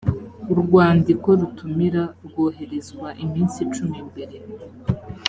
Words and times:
urwandiko 0.51 1.27
rutumira 1.39 2.03
rwoherezwa 2.25 3.07
iminsi 3.23 3.59
cumi 3.73 3.97
mbere 4.09 4.37